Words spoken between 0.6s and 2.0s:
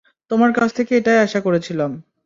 থেকে এটাই আশা করেছিলাম।